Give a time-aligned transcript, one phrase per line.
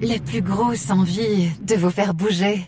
[0.00, 2.66] la plus grosse envie de vous faire bouger.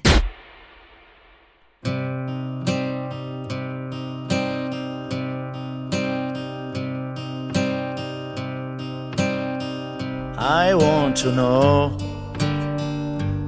[10.39, 11.97] I want to know,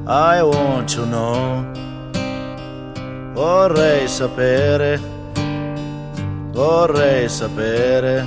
[0.06, 1.64] I want to know,
[3.34, 4.98] vorrei sapere,
[6.52, 8.26] vorrei sapere.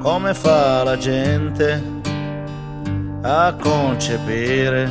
[0.00, 1.95] Come fa la gente?
[3.28, 4.88] A concepire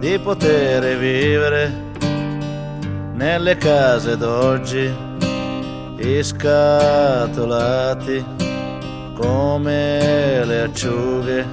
[0.00, 1.72] di poter vivere
[3.14, 4.92] nelle case d'oggi
[5.98, 7.44] iscatolati
[9.14, 11.46] come le acciughe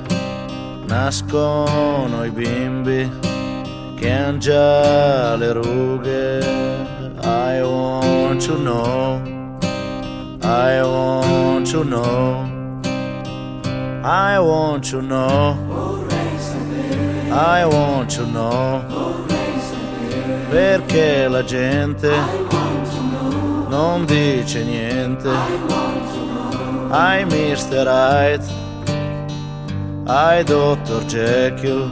[0.87, 3.07] nascono i bimbi
[3.97, 6.39] che han già le rughe.
[7.21, 9.21] I want to know,
[10.41, 12.48] I want to know,
[14.01, 15.57] I want to know,
[17.31, 18.81] I want to know,
[20.49, 22.09] perché la gente
[23.67, 25.29] non dice niente.
[26.91, 27.85] I Mr.
[27.87, 28.45] Hyde,
[30.07, 31.03] I Dr.
[31.05, 31.91] Jekyll,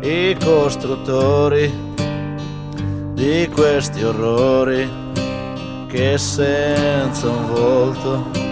[0.00, 1.72] i costruttori
[3.12, 4.90] di questi orrori
[5.86, 8.43] che senza un volto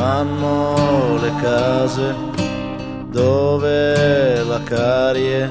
[0.00, 2.14] fanno le case
[3.10, 5.50] dove la carie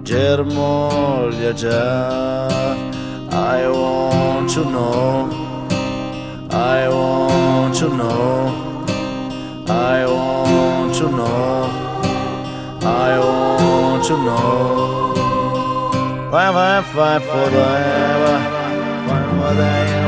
[0.00, 2.74] germoglia già.
[3.28, 5.28] I want to know,
[6.50, 8.84] I want to know,
[9.68, 11.68] I want to know,
[12.80, 15.12] I want to know.
[16.30, 18.36] Why, why, why, forever,
[19.06, 19.56] why, why,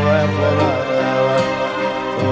[0.06, 0.87] why, forever,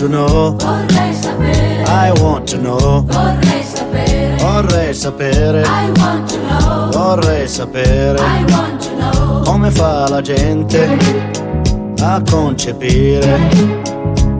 [0.00, 6.38] to know, Vorrei sapere, I want to know, vorrei sapere, vorrei sapere, I want to
[6.38, 8.18] know, vorrei sapere.
[8.18, 10.96] I want to know, come fa la gente
[12.00, 13.38] a concepire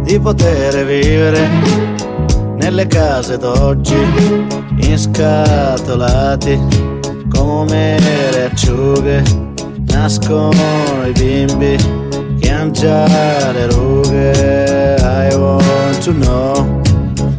[0.03, 1.47] di poter vivere
[2.57, 4.47] nelle case d'oggi
[4.79, 6.59] inscatolati
[7.29, 7.99] come
[8.31, 9.23] le acciughe
[9.89, 12.00] nascono i bimbi
[12.69, 13.07] già
[13.53, 14.97] le rughe.
[14.99, 16.81] I want to know.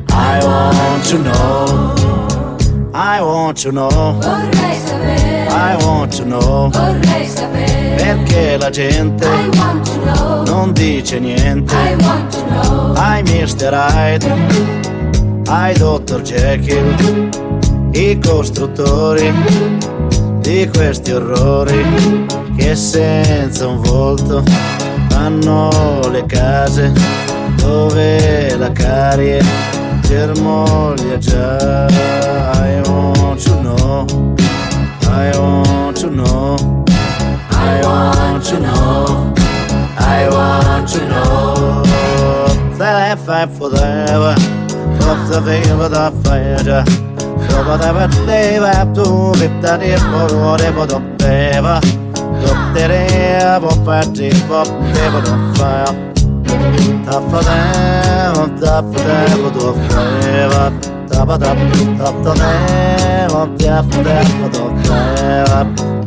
[0.10, 2.12] I want to know.
[2.94, 4.20] I want to know.
[4.20, 6.70] Vorrei sapere, I want to know.
[6.70, 11.74] Vorrei sapere, perché la gente I want to know, non dice niente.
[11.74, 13.74] I want to know, I Mr.
[13.74, 14.26] Hyde,
[15.48, 16.22] I Dr.
[16.22, 17.30] Jekyll,
[17.92, 19.34] i costruttori
[20.40, 22.26] di questi orrori
[22.58, 24.44] che senza un volto
[25.22, 25.70] fanno
[26.10, 26.92] le case
[27.58, 29.40] dove la carie
[30.02, 31.86] germoglia già.
[31.88, 34.08] I want to know,
[35.08, 36.84] I want to know,
[37.52, 39.34] I want to know.
[39.98, 41.84] I want to know
[42.78, 43.16] that I
[43.48, 44.36] forever
[45.08, 45.90] of the favor
[50.88, 52.01] the
[52.74, 55.72] tere bompati bop devo do fa
[57.06, 57.60] ta fa de
[58.62, 60.04] ta fa devo do fa
[61.10, 61.52] ta ba da
[62.00, 62.52] ta ta de
[63.40, 65.00] on ta fa devo do fa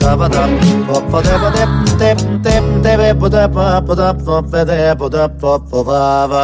[0.00, 0.42] ta ba da
[0.86, 1.64] pop fa devo de
[1.98, 2.10] te
[2.44, 5.84] te te be po da pa po da po fe de po da po po
[5.88, 6.42] va va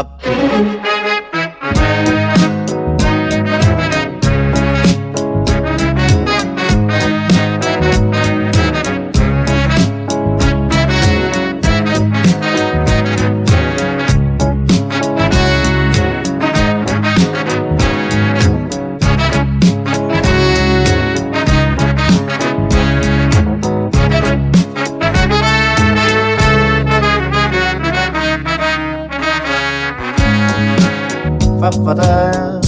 [31.91, 32.61] Fa-fa-da.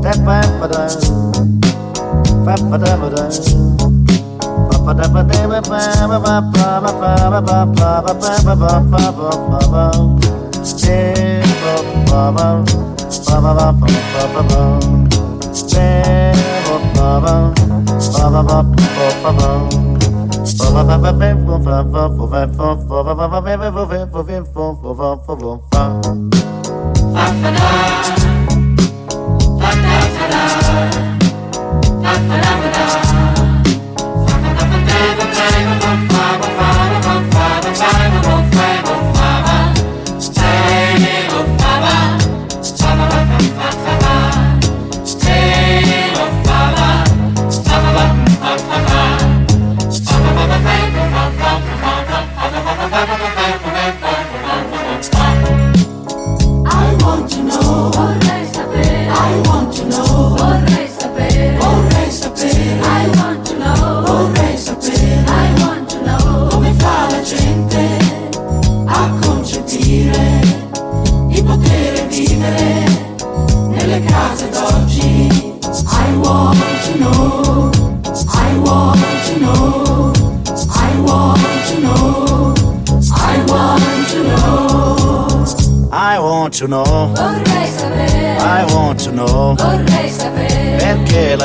[0.00, 0.88] Da-fa-fa-da.
[2.46, 3.24] Fa-fa-da-fa-da.
[25.76, 25.93] I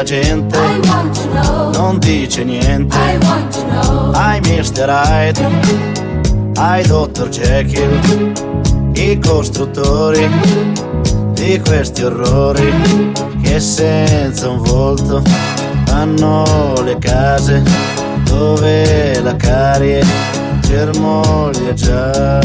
[0.09, 0.57] gente
[1.73, 2.97] non dice niente.
[4.13, 4.89] Ai Mr.
[4.89, 5.47] Hyde,
[6.56, 7.29] ai Dr.
[7.29, 8.31] Jekyll,
[8.94, 10.27] i costruttori
[11.33, 13.11] di questi orrori
[13.44, 15.21] che senza un volto
[15.91, 17.61] hanno le case
[18.23, 20.03] dove la carie
[20.61, 22.39] germoglia già.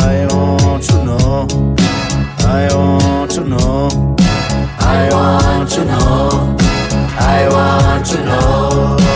[0.00, 1.46] I want to know,
[2.46, 4.16] I want to know,
[4.78, 6.63] I want to know,
[7.16, 9.13] I want to know.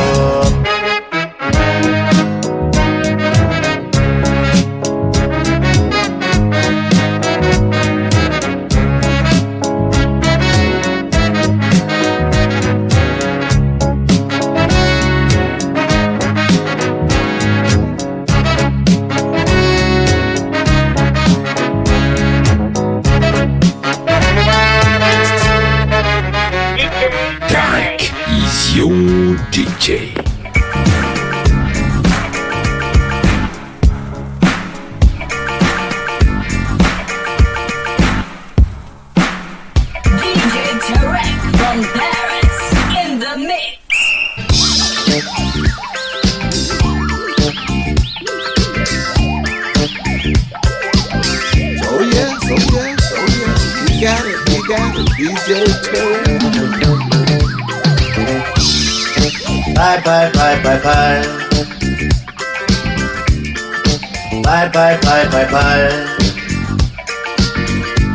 [64.78, 65.90] Bye bye bye bye bye.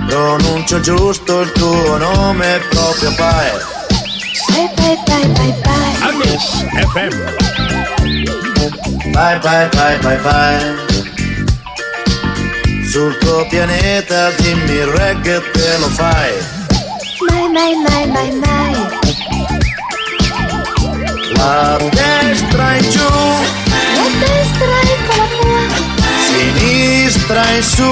[0.08, 3.51] Pronuncio giusto il tuo nome proprio bye.
[4.48, 5.93] Bye bye bye bye bye.
[6.08, 7.13] Amis FM.
[9.12, 10.62] Bye bye bye bye bye.
[12.91, 16.32] Sul tuo pianeta dimmi il reggae te lo fai.
[17.27, 18.75] Mai mai mai mai mai.
[21.36, 23.10] La destra in giù,
[27.13, 27.84] sinistra in su.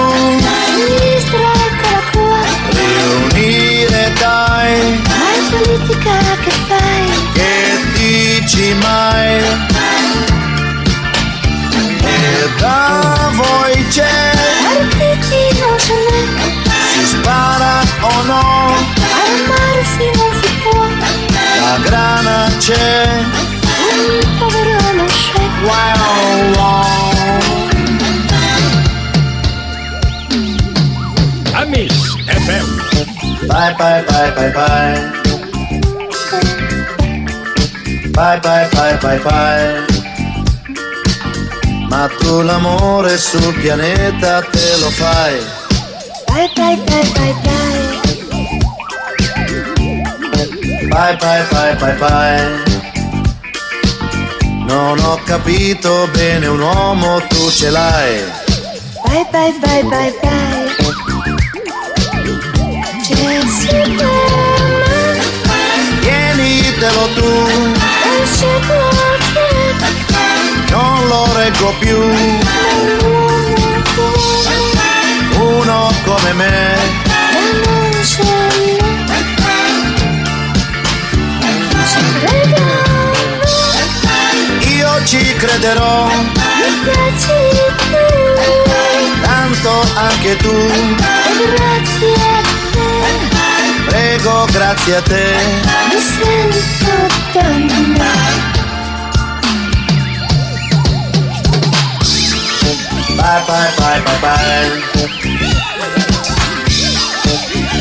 [0.73, 2.39] sinistra eccola qua.
[2.69, 7.31] Riunire dai, Ma è politica che fai?
[7.33, 7.53] che
[7.93, 9.39] dici mai?
[12.03, 14.31] E da voi c'è,
[14.79, 16.21] Artici non ce n'è,
[16.93, 18.73] si spara o no?
[18.73, 20.83] al mare si non si può.
[21.61, 23.19] La grana c'è,
[23.91, 25.41] Un povero non c'è.
[25.63, 27.60] wow wow.
[32.45, 32.67] FM.
[33.47, 34.99] Bye bye bye bye bye.
[38.17, 39.85] Bye bye bye bye bye.
[41.89, 45.33] Ma tu l'amore sul pianeta te lo fai.
[46.29, 47.85] Bye bye bye bye bye.
[50.93, 52.49] Bye bye bye bye bye.
[54.67, 58.23] Non ho capito bene un uomo tu ce l'hai.
[59.05, 60.50] Bye bye bye bye bye.
[66.01, 67.31] Tienitelo tu,
[70.71, 71.97] non lo reggo più.
[75.39, 76.77] Uno come me,
[84.67, 86.09] io ci crederò,
[89.21, 90.69] tanto anche tu.
[91.55, 92.50] grazie.
[93.91, 95.35] Prego, grazie a te.
[95.89, 96.95] Mi sento
[97.33, 98.11] donna.
[103.17, 104.69] Bye bye bye bye bye.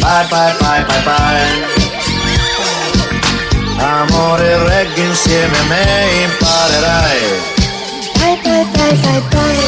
[0.03, 1.47] Bye bye bye bye bye.
[3.79, 5.85] Amore reggae insieme a me
[6.25, 7.23] imparerai.
[8.19, 9.65] Bye bye bye bye bye.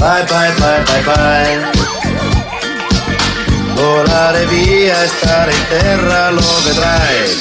[0.00, 1.79] Bye bye bye bye bye.
[3.80, 7.40] Volare via e stare in terra lo vedrai.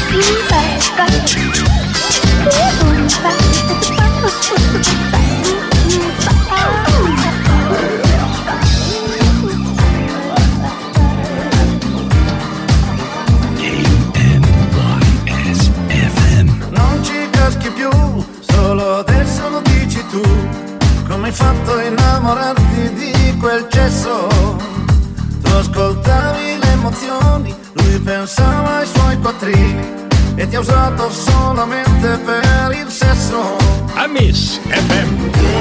[28.22, 30.01] pensava ai suoi quattrini
[30.34, 33.56] e ti ha usato solamente per il sesso.
[33.94, 35.30] Amis FM.
[35.30, 35.56] Che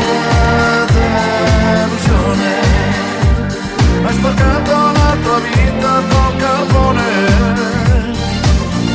[1.73, 2.51] delusione,
[4.05, 7.03] hai sporcato la tua vita col carbone.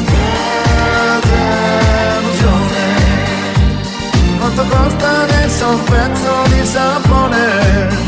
[0.07, 0.29] Che
[2.19, 2.85] delusione,
[4.39, 8.05] quanto costa adesso un pezzo di sapone?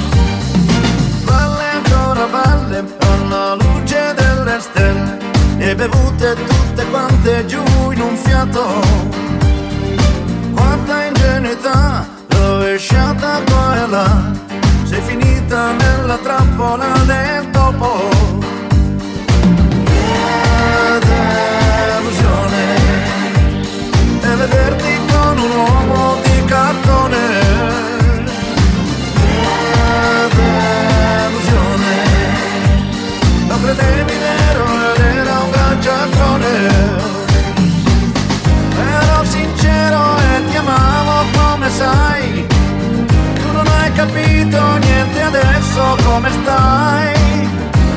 [1.24, 5.27] Balle ancora balle alla luce delle stelle
[5.68, 8.80] e bevute tutte quante giù in un fiato.
[10.54, 14.32] Quanta ingenuità, rovesciata qua e là,
[14.84, 18.17] sei finita nella trappola del topo.
[41.78, 42.46] Sai
[43.40, 47.48] Tu non hai capito niente adesso come stai?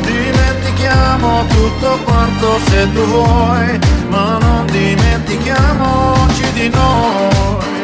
[0.05, 7.80] Dimentichiamo tutto quanto se tu vuoi Ma non dimentichiamoci di noi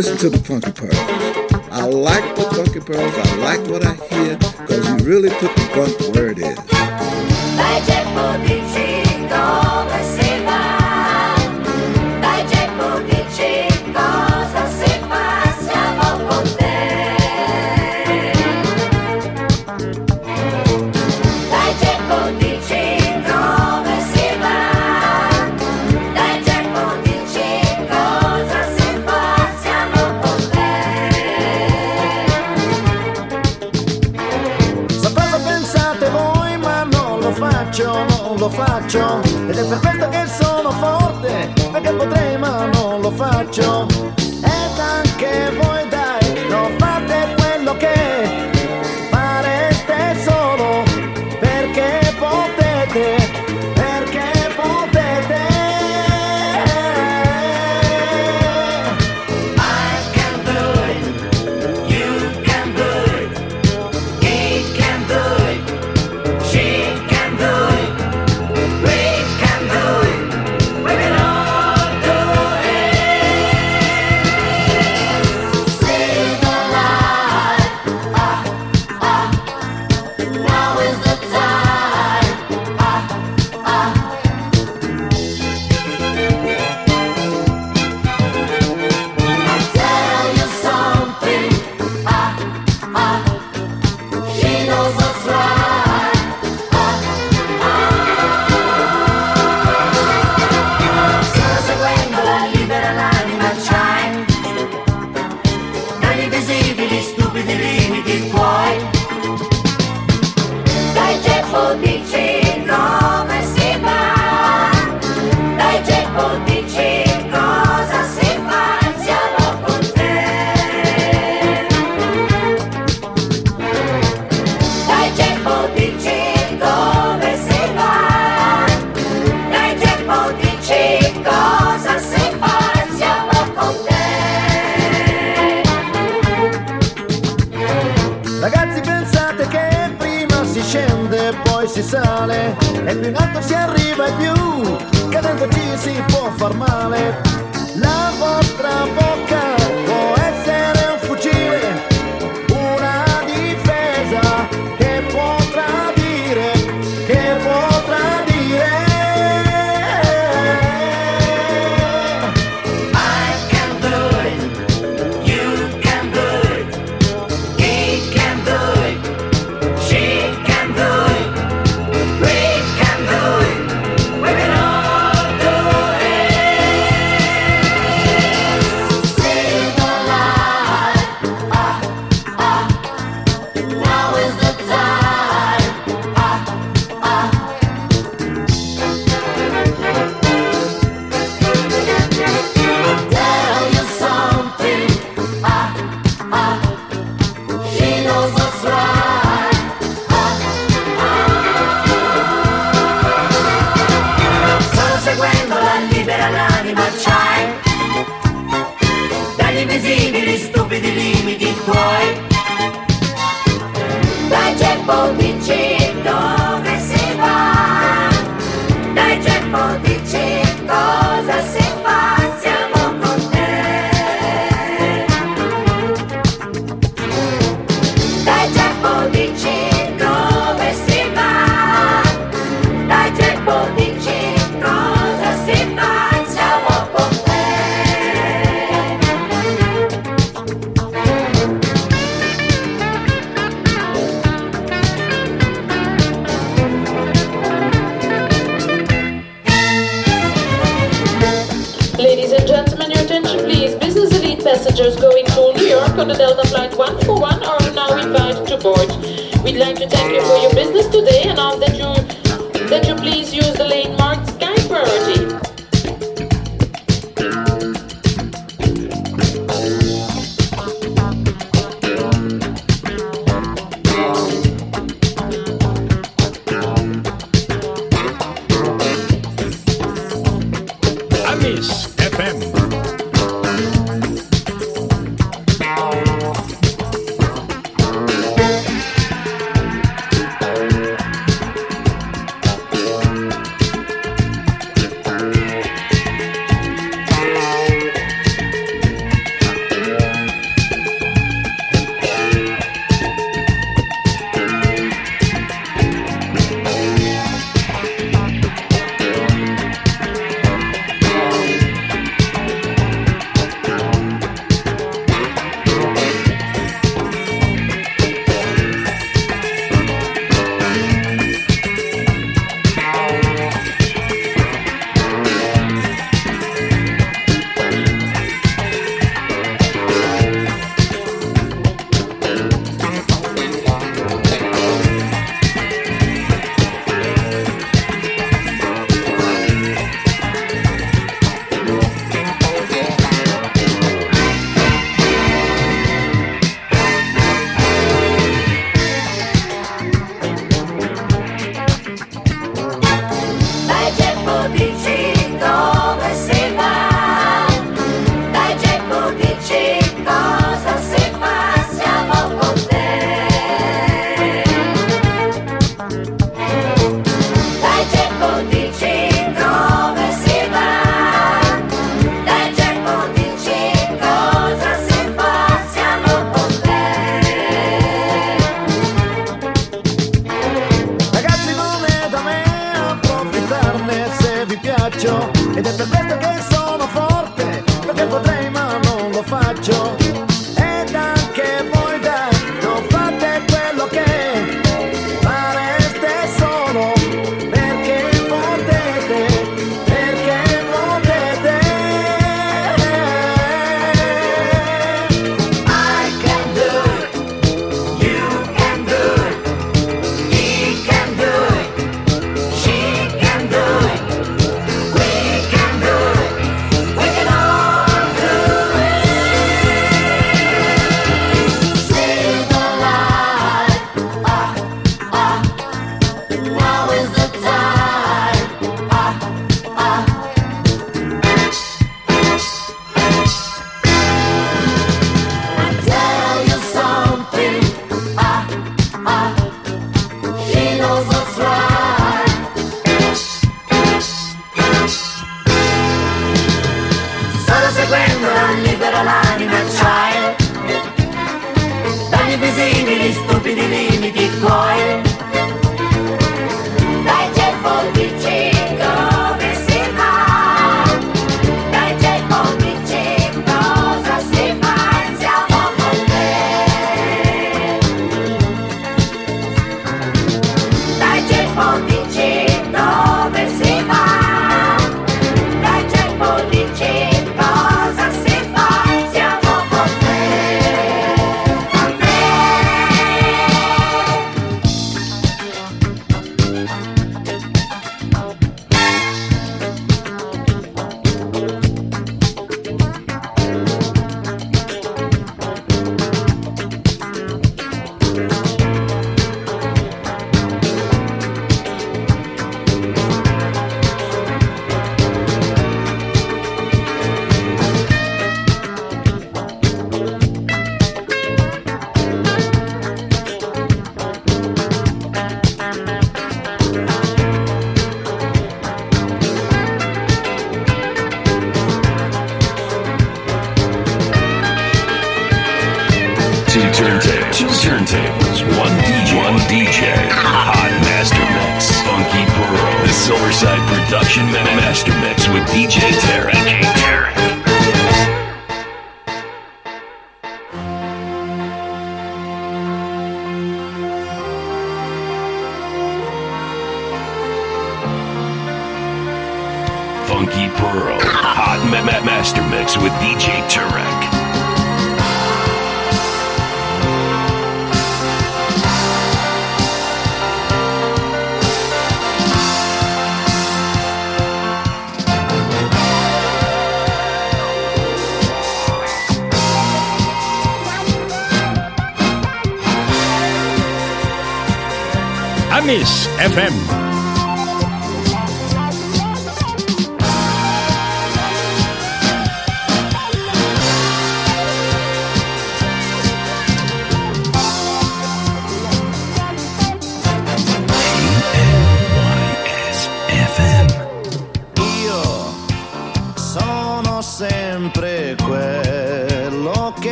[0.00, 0.96] listen to the Funky Pearls.
[1.70, 3.14] I like the Funky Pearls.
[3.14, 6.58] I like what I hear because you really put the funk where it is.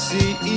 [0.00, 0.49] see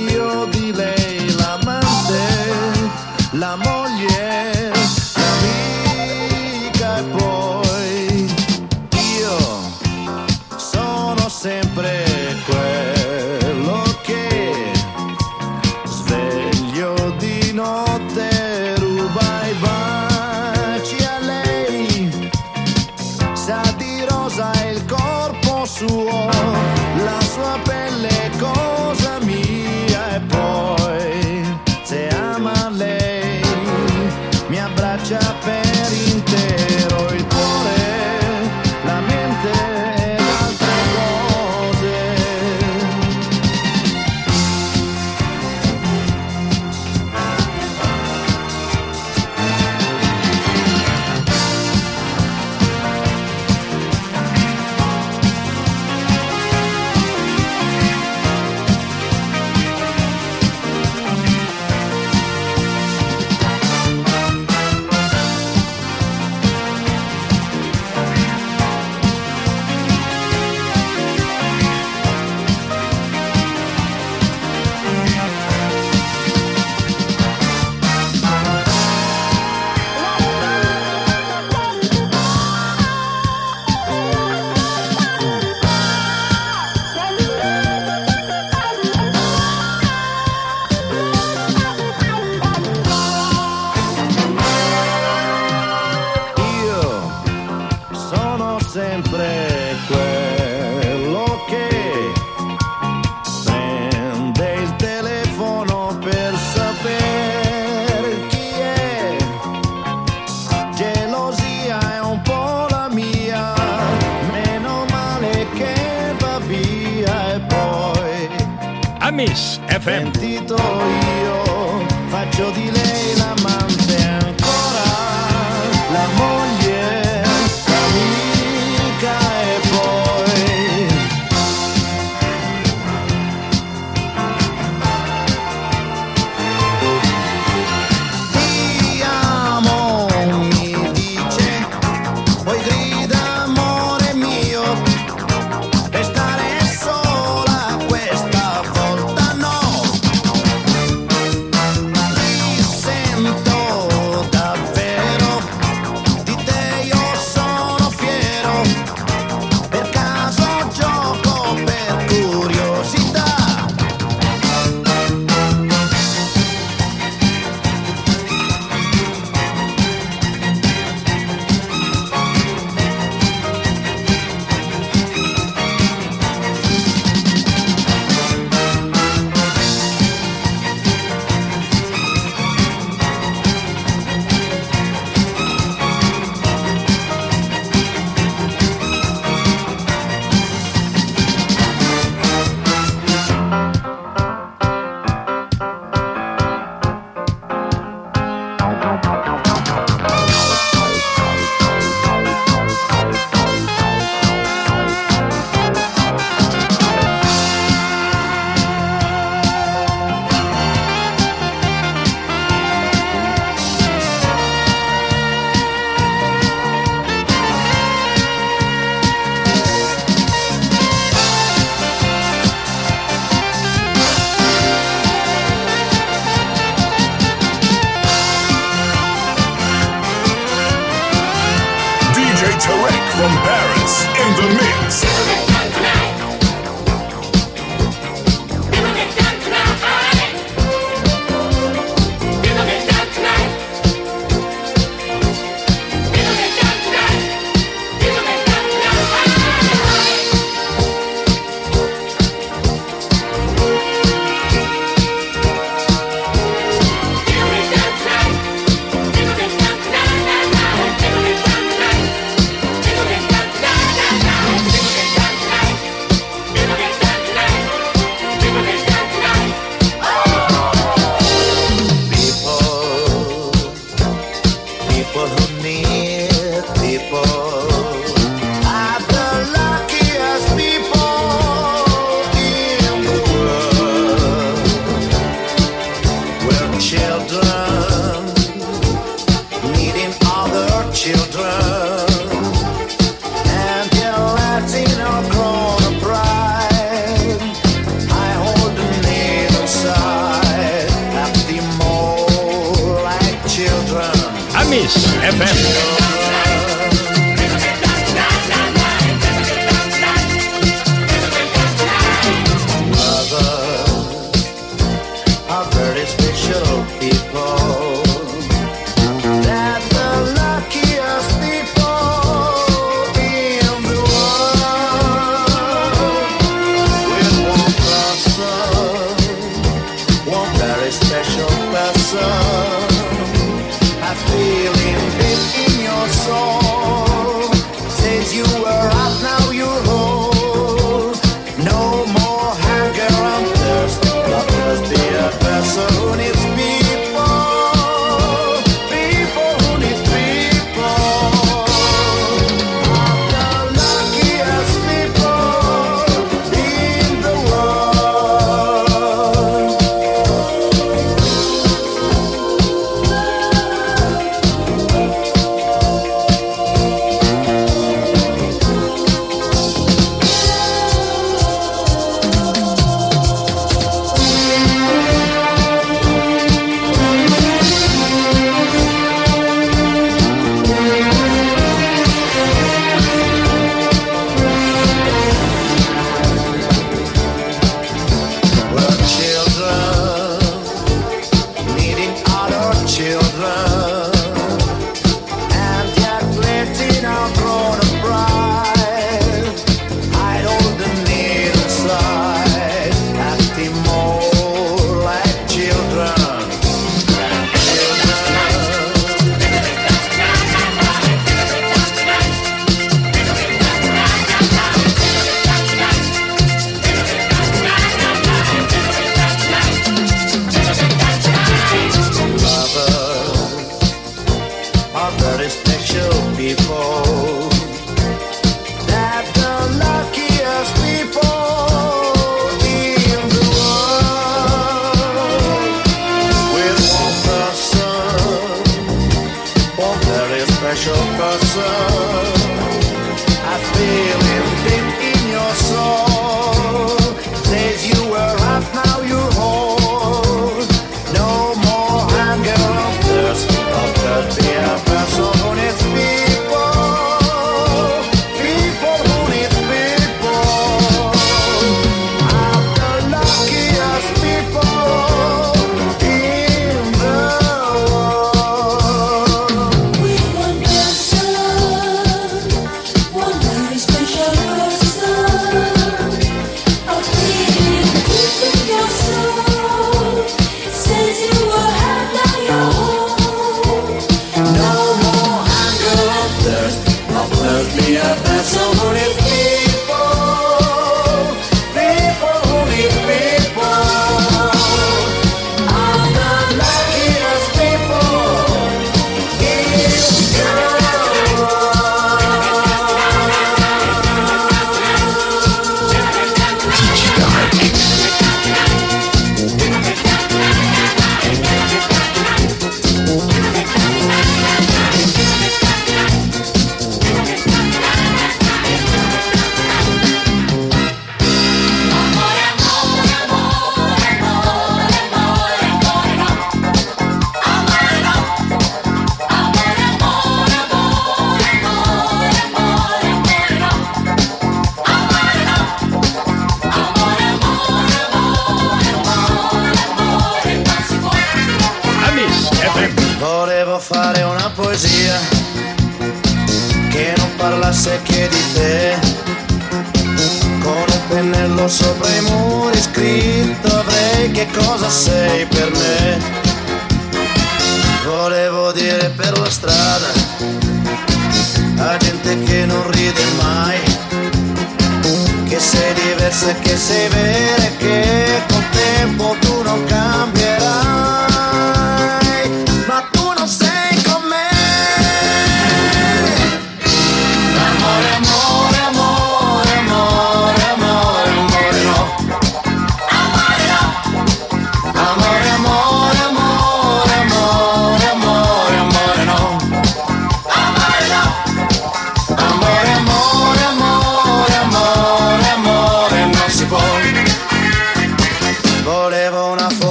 [119.84, 119.90] FM.
[119.90, 122.83] pentito io faccio di lei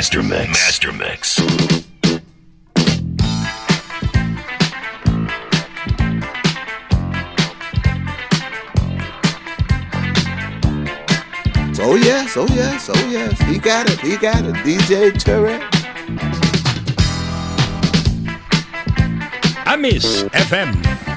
[0.00, 0.48] Master Mix.
[0.48, 1.38] Master Mix.
[11.78, 13.38] Oh yes, oh yes, oh yes.
[13.42, 14.54] He got it, he got it.
[14.64, 15.60] DJ Turret.
[19.66, 21.09] Amis FM.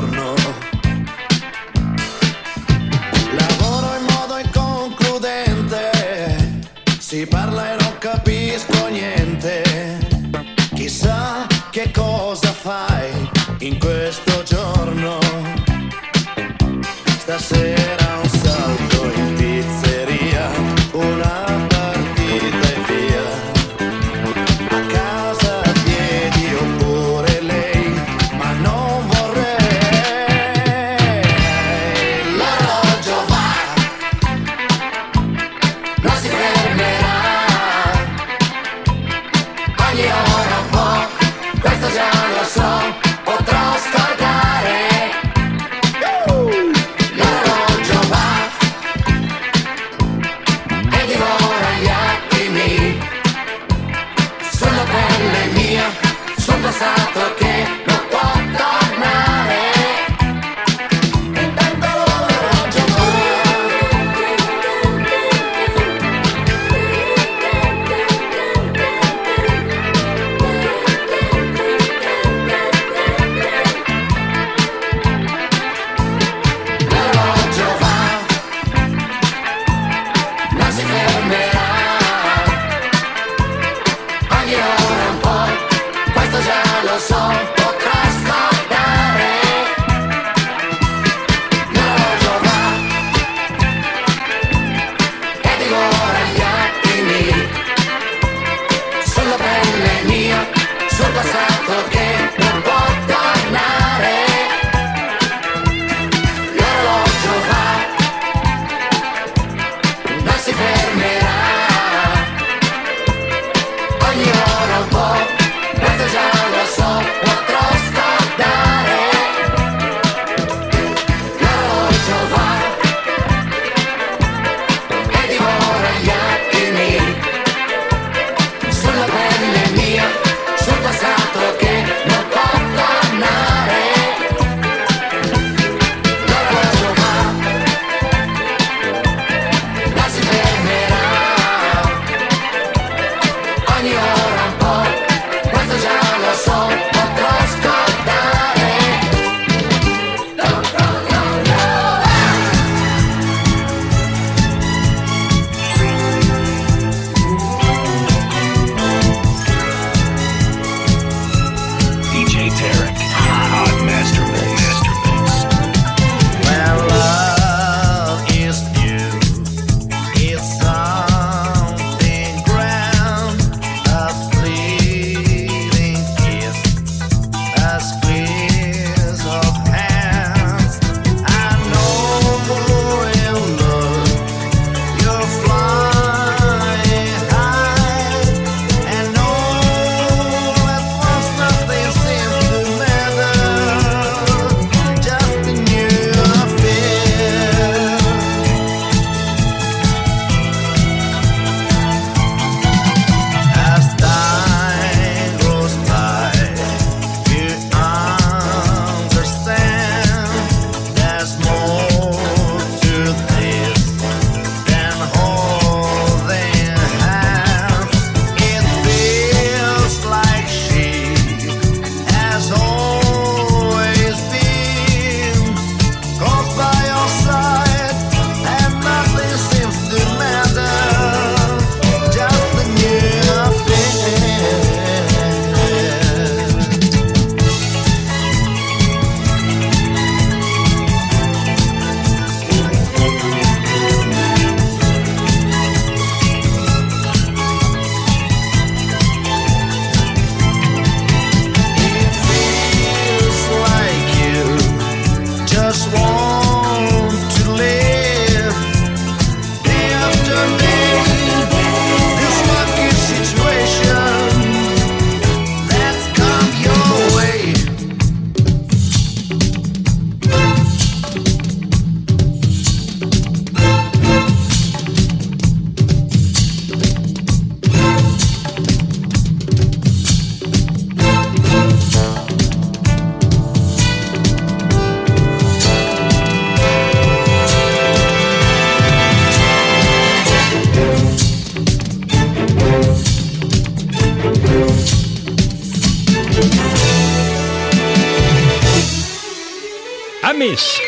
[0.00, 0.35] retorno.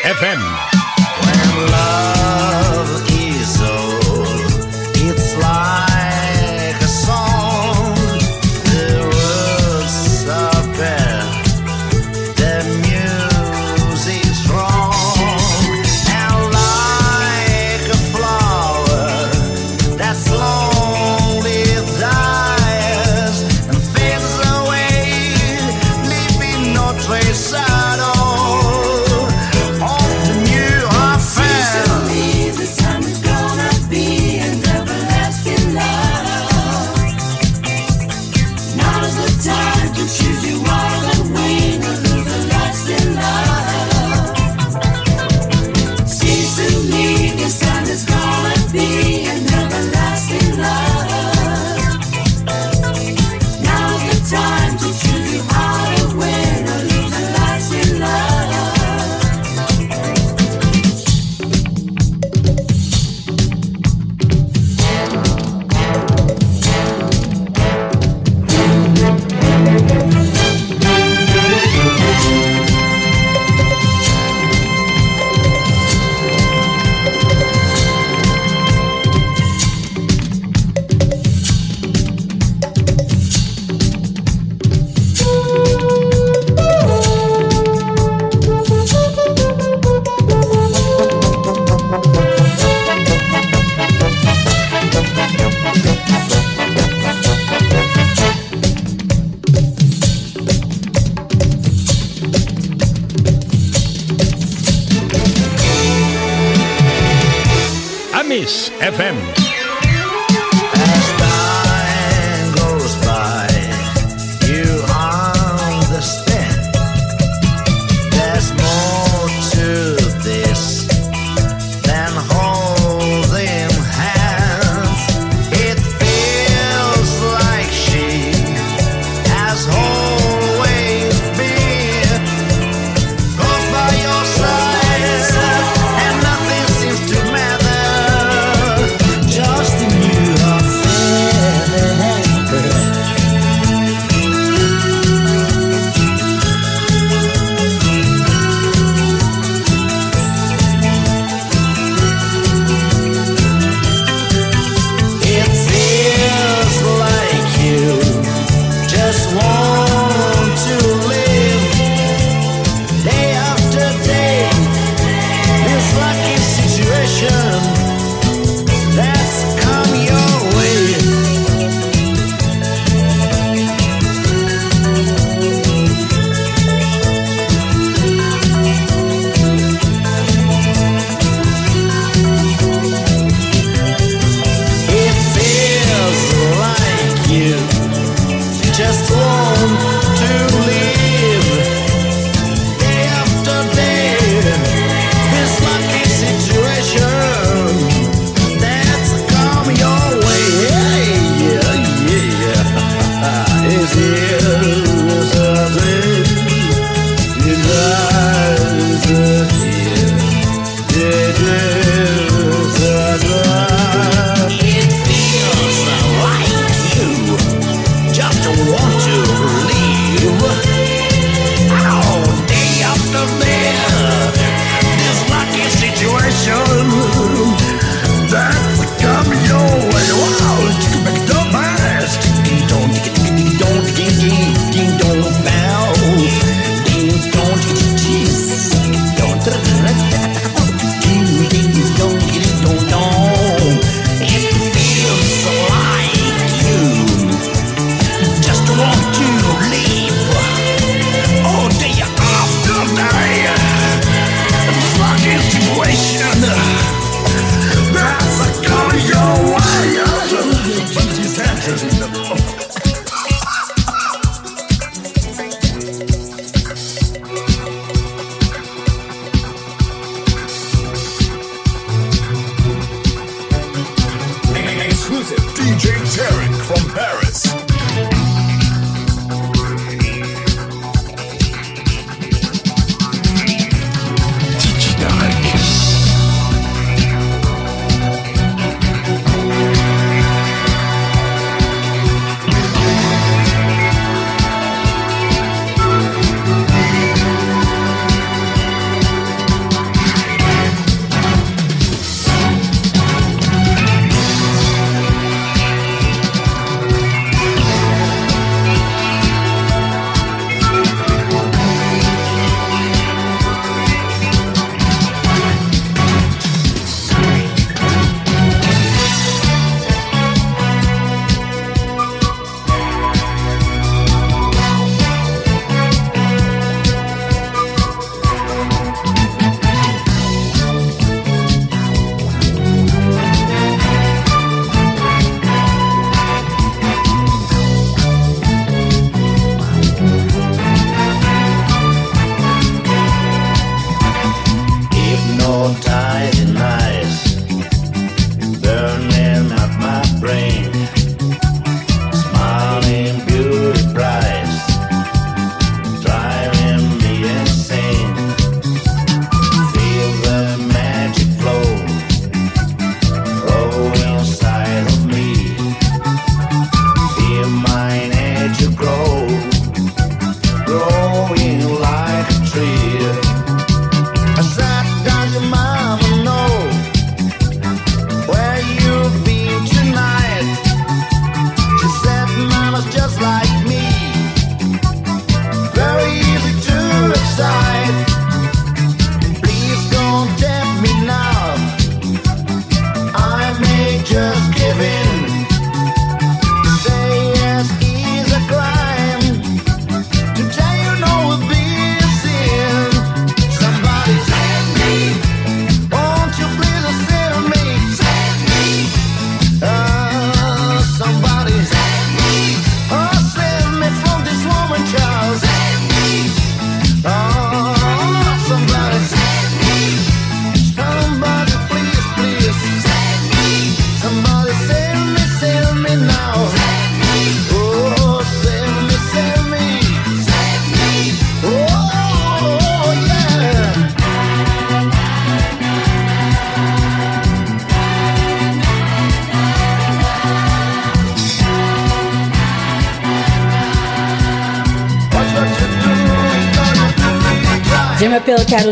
[0.03, 0.68] FM.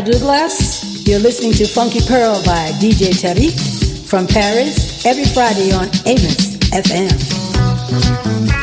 [0.02, 1.06] Douglas.
[1.06, 8.57] You're listening to Funky Pearl by DJ Tariq from Paris every Friday on Amos FM.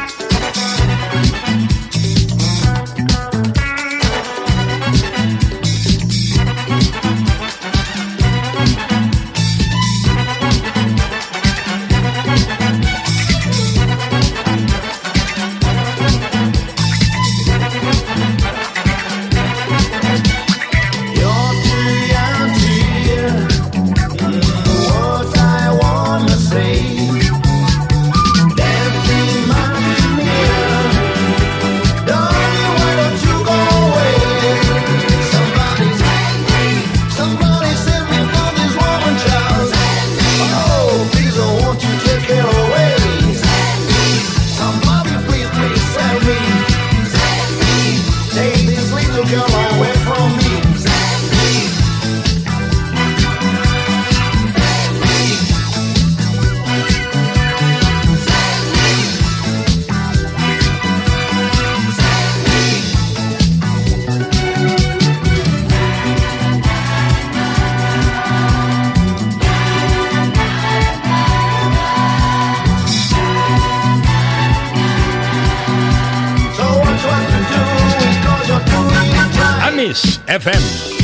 [79.86, 80.95] Kiss FM.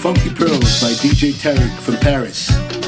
[0.00, 2.79] Funky Pearls by DJ Tarek from Paris.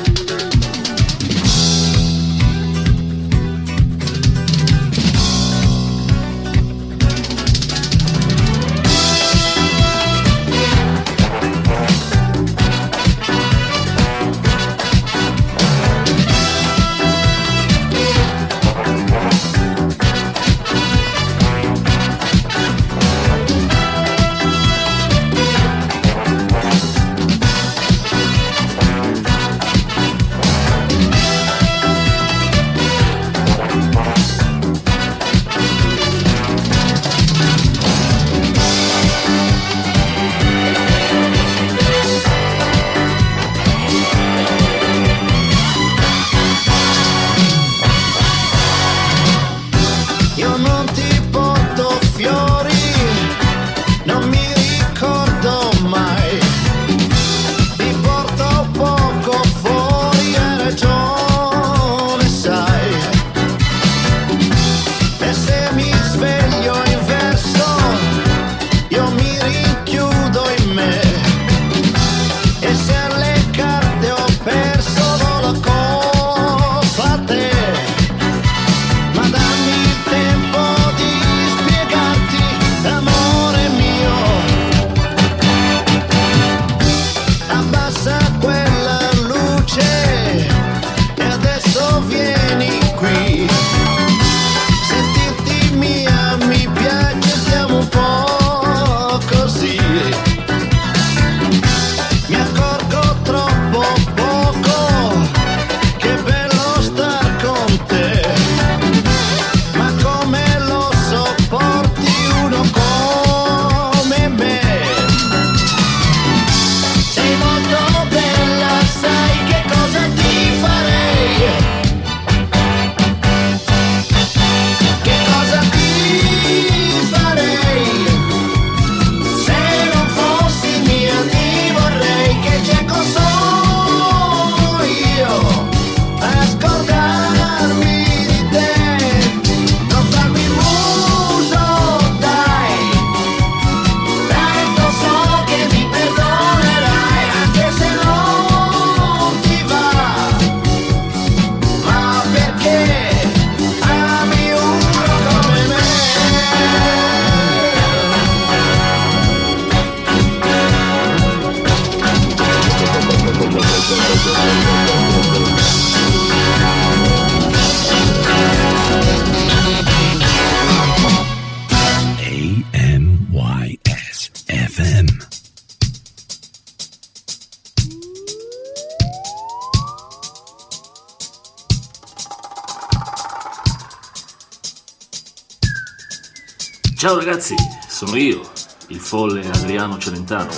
[189.82, 190.50] Giuliano Celentano.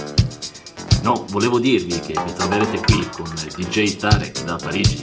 [1.00, 5.02] No, volevo dirvi che vi troverete qui con DJ Tarek da Parigi,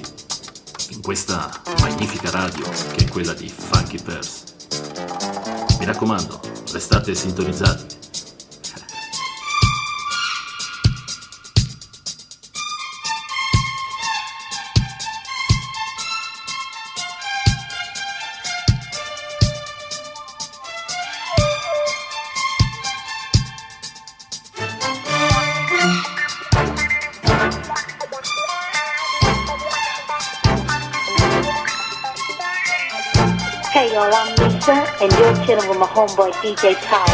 [0.89, 1.49] in questa
[1.79, 4.43] magnifica radio che è quella di Funky Purse.
[5.79, 6.39] Mi raccomando,
[6.71, 8.00] restate sintonizzati.
[35.61, 37.11] chilling with my homeboy DJ Khaled.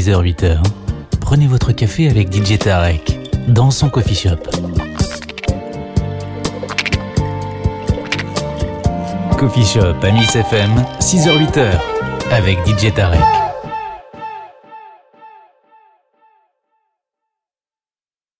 [0.00, 0.56] 6h-8h,
[1.20, 4.38] prenez votre café avec DJ Tarek dans son coffee shop.
[9.36, 10.70] Coffee Shop à Nice FM,
[11.00, 11.66] 6h-8h
[12.30, 13.39] avec DJ Tarek.